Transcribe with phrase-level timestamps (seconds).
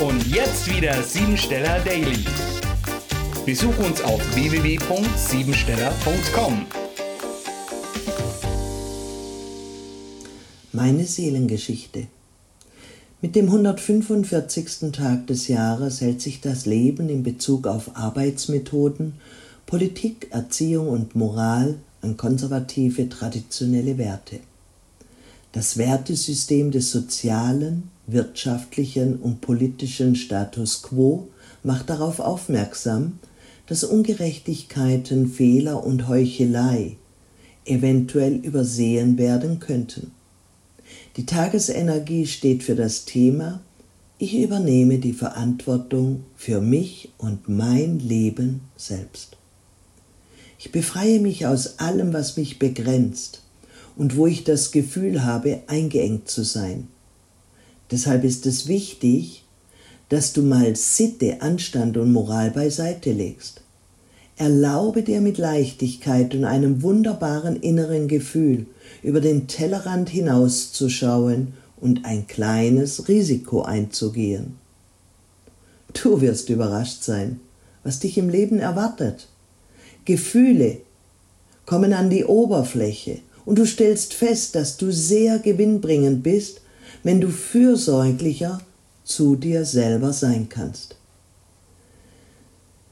[0.00, 2.24] Und jetzt wieder Siebensteller Daily.
[3.46, 6.66] Besuch uns auf www.siebensteller.com.
[10.72, 12.08] Meine Seelengeschichte.
[13.22, 14.90] Mit dem 145.
[14.90, 19.20] Tag des Jahres hält sich das Leben in Bezug auf Arbeitsmethoden,
[19.64, 24.40] Politik, Erziehung und Moral an konservative traditionelle Werte.
[25.54, 31.28] Das Wertesystem des sozialen, wirtschaftlichen und politischen Status quo
[31.62, 33.20] macht darauf aufmerksam,
[33.68, 36.96] dass Ungerechtigkeiten, Fehler und Heuchelei
[37.64, 40.10] eventuell übersehen werden könnten.
[41.16, 43.60] Die Tagesenergie steht für das Thema
[44.18, 49.36] Ich übernehme die Verantwortung für mich und mein Leben selbst.
[50.58, 53.44] Ich befreie mich aus allem, was mich begrenzt
[53.96, 56.88] und wo ich das Gefühl habe, eingeengt zu sein.
[57.90, 59.44] Deshalb ist es wichtig,
[60.08, 63.62] dass du mal Sitte, Anstand und Moral beiseite legst.
[64.36, 68.66] Erlaube dir mit Leichtigkeit und einem wunderbaren inneren Gefühl
[69.02, 74.56] über den Tellerrand hinauszuschauen und ein kleines Risiko einzugehen.
[75.92, 77.40] Du wirst überrascht sein,
[77.84, 79.28] was dich im Leben erwartet.
[80.04, 80.78] Gefühle
[81.66, 86.60] kommen an die Oberfläche und du stellst fest, dass du sehr gewinnbringend bist,
[87.02, 88.60] wenn du fürsorglicher
[89.04, 90.96] zu dir selber sein kannst.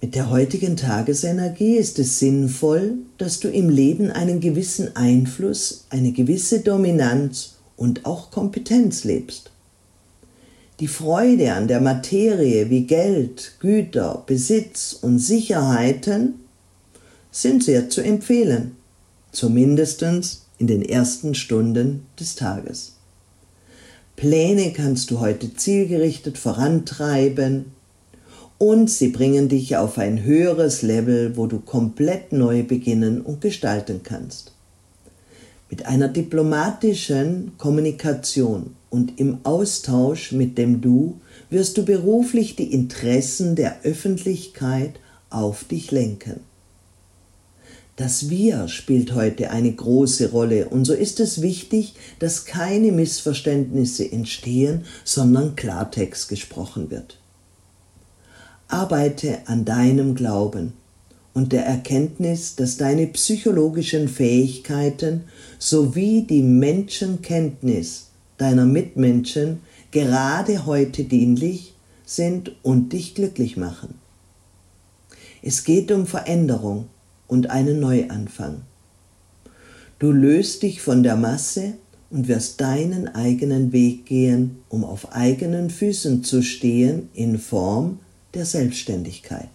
[0.00, 6.12] Mit der heutigen Tagesenergie ist es sinnvoll, dass du im Leben einen gewissen Einfluss, eine
[6.12, 9.50] gewisse Dominanz und auch Kompetenz lebst.
[10.78, 16.34] Die Freude an der Materie wie Geld, Güter, Besitz und Sicherheiten
[17.30, 18.76] sind sehr zu empfehlen
[19.36, 20.02] zumindest
[20.58, 22.94] in den ersten Stunden des Tages.
[24.16, 27.66] Pläne kannst du heute zielgerichtet vorantreiben
[28.56, 34.00] und sie bringen dich auf ein höheres Level, wo du komplett neu beginnen und gestalten
[34.02, 34.52] kannst.
[35.68, 41.20] Mit einer diplomatischen Kommunikation und im Austausch mit dem Du
[41.50, 44.94] wirst du beruflich die Interessen der Öffentlichkeit
[45.28, 46.40] auf dich lenken.
[47.96, 54.12] Das Wir spielt heute eine große Rolle und so ist es wichtig, dass keine Missverständnisse
[54.12, 57.18] entstehen, sondern Klartext gesprochen wird.
[58.68, 60.74] Arbeite an deinem Glauben
[61.32, 65.24] und der Erkenntnis, dass deine psychologischen Fähigkeiten
[65.58, 71.72] sowie die Menschenkenntnis deiner Mitmenschen gerade heute dienlich
[72.04, 73.94] sind und dich glücklich machen.
[75.40, 76.90] Es geht um Veränderung
[77.28, 78.62] und einen Neuanfang.
[79.98, 81.74] Du löst dich von der Masse
[82.10, 88.00] und wirst deinen eigenen Weg gehen, um auf eigenen Füßen zu stehen in Form
[88.34, 89.48] der Selbstständigkeit.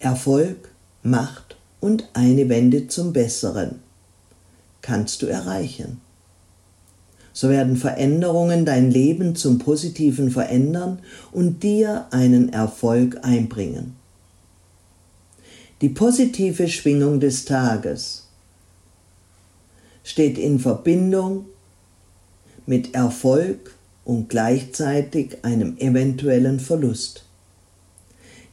[0.00, 0.70] Erfolg,
[1.02, 3.80] Macht und eine Wende zum Besseren
[4.82, 6.00] kannst du erreichen.
[7.32, 10.98] So werden Veränderungen dein Leben zum Positiven verändern
[11.32, 13.96] und dir einen Erfolg einbringen
[15.84, 18.28] die positive Schwingung des Tages
[20.02, 21.44] steht in Verbindung
[22.64, 27.26] mit Erfolg und gleichzeitig einem eventuellen Verlust.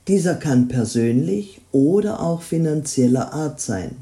[0.09, 3.95] Dieser kann persönlich oder auch finanzieller Art sein.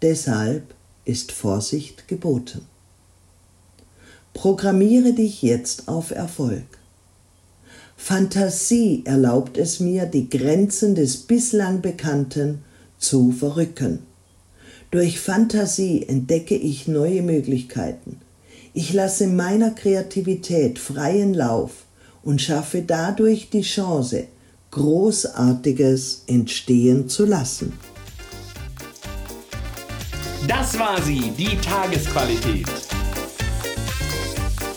[0.00, 0.62] Deshalb
[1.04, 2.62] ist Vorsicht geboten.
[4.32, 6.79] Programmiere dich jetzt auf Erfolg.
[8.10, 12.64] Fantasie erlaubt es mir, die Grenzen des bislang Bekannten
[12.98, 14.00] zu verrücken.
[14.90, 18.20] Durch Fantasie entdecke ich neue Möglichkeiten.
[18.74, 21.84] Ich lasse meiner Kreativität freien Lauf
[22.24, 24.24] und schaffe dadurch die Chance,
[24.72, 27.74] Großartiges entstehen zu lassen.
[30.48, 32.66] Das war sie, die Tagesqualität.